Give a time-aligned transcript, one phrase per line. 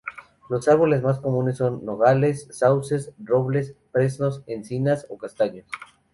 [0.49, 5.67] Los árboles más comunes son nogales, sauces, robles, fresnos, encinas o castaños.